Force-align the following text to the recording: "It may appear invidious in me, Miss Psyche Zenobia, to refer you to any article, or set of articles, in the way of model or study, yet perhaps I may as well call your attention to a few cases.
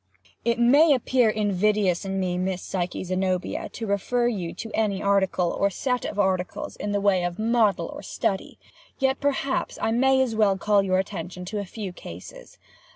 "It 0.43 0.57
may 0.57 0.95
appear 0.95 1.29
invidious 1.29 2.05
in 2.05 2.19
me, 2.19 2.35
Miss 2.39 2.63
Psyche 2.63 3.03
Zenobia, 3.03 3.69
to 3.69 3.85
refer 3.85 4.27
you 4.27 4.51
to 4.55 4.71
any 4.73 4.99
article, 4.99 5.51
or 5.51 5.69
set 5.69 6.05
of 6.05 6.17
articles, 6.17 6.75
in 6.75 6.91
the 6.91 6.99
way 6.99 7.23
of 7.23 7.37
model 7.37 7.85
or 7.85 8.01
study, 8.01 8.57
yet 8.97 9.19
perhaps 9.21 9.77
I 9.79 9.91
may 9.91 10.19
as 10.23 10.33
well 10.33 10.57
call 10.57 10.81
your 10.81 10.97
attention 10.97 11.45
to 11.45 11.59
a 11.59 11.65
few 11.65 11.93
cases. 11.93 12.57